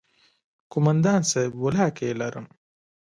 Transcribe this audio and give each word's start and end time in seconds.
کومندان 0.71 1.21
صايب 1.31 1.53
ولله 1.63 1.87
که 1.95 2.03
يې 2.09 2.13
لرم. 2.21 2.45